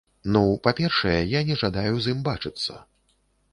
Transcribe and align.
Ну, 0.35 0.39
па-першае, 0.67 1.19
я 1.33 1.43
не 1.51 1.59
жадаю 1.63 1.93
з 2.05 2.17
ім 2.17 2.27
бачыцца. 2.31 2.73